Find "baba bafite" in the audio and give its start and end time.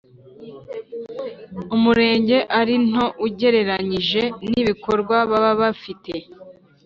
5.29-6.13